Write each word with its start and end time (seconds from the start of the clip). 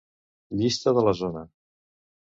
Llista 0.61 0.95
de 0.99 1.05
la 1.09 1.13
zona. 1.23 1.47